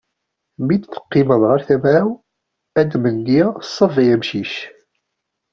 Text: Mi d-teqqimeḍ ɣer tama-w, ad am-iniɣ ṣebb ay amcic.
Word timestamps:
Mi 0.65 0.75
d-teqqimeḍ 0.77 1.41
ɣer 1.47 1.59
tama-w, 1.67 2.07
ad 2.79 2.89
am-iniɣ 2.95 3.49
ṣebb 3.75 3.95
ay 4.01 4.09
amcic. 4.15 4.53